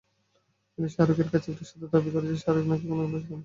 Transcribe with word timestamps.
কিন্তু 0.71 0.89
শাহরুখের 0.95 1.29
কাছের 1.31 1.51
একটি 1.53 1.65
সূত্র 1.69 1.85
দাবি 1.93 2.09
করেছে, 2.15 2.35
শাহরুখ 2.43 2.65
নাকি 2.71 2.85
কোনো 2.87 3.01
নোটিশ 3.03 3.23
পাননি। 3.23 3.39